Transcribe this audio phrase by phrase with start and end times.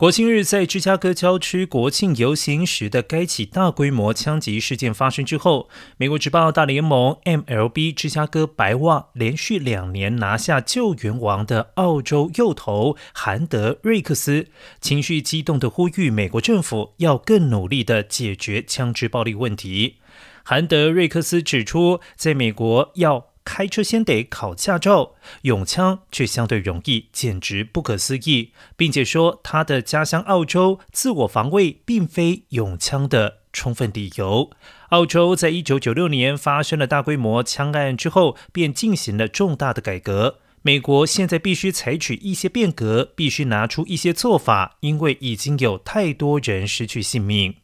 [0.00, 14.46] 国庆日在芝加哥郊区国庆游行时的该起大规模枪击事件发生之后，美国职棒大联盟 MLB 芝加哥白袜连续两年拿下救援王的澳洲右投韩德瑞克斯，
[14.80, 19.96] 情绪激动地呼吁美国政府要更努力地解决枪支暴力问题。
[20.42, 23.29] 韩德瑞克斯指出，在美国要。
[23.44, 34.50] 开车先得考驾照，用枪却相对容易，简直不可思议，并且说他的家乡澳洲自我防卫并非用枪的充分理由。
[34.90, 40.38] 澳洲在一九九六年发生了大规模枪案之后，便进行了重大的改革。
[40.62, 47.54] 美国现在必须采取一些变革，必须拿出一些做法，因为已经有太多人失去性命。